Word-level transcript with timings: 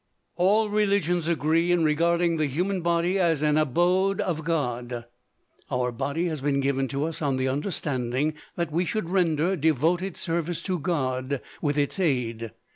All 0.35 0.67
religions 0.71 1.27
agree 1.27 1.71
in 1.71 1.83
regarding 1.83 2.37
the 2.37 2.47
human 2.47 2.81
body 2.81 3.19
as 3.19 3.43
an 3.43 3.55
abode 3.55 4.19
of 4.19 4.43
God. 4.43 5.05
Our 5.69 5.91
body 5.91 6.25
has 6.25 6.41
been 6.41 6.59
given 6.59 6.87
to 6.87 7.03
us 7.05 7.21
on 7.21 7.37
the 7.37 7.47
understanding 7.47 8.33
that 8.55 8.71
we 8.71 8.83
should 8.83 9.11
render 9.11 9.55
devoted 9.55 10.17
service 10.17 10.63
to 10.63 10.79
God 10.79 11.39
with 11.61 11.77
its 11.77 11.99
aid. 11.99 12.51